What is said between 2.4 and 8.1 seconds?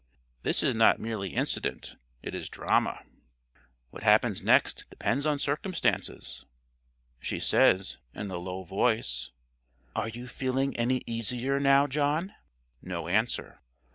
drama. What happens next depends on circumstances. She says,